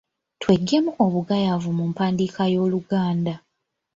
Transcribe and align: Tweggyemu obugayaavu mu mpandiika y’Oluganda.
Tweggyemu 0.41 0.91
obugayaavu 1.05 1.69
mu 1.77 1.85
mpandiika 1.91 2.43
y’Oluganda. 2.53 3.35